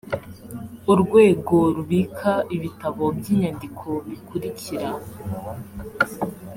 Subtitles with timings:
[0.91, 4.89] urwego rubika ibitabo by inyandiko bikurikira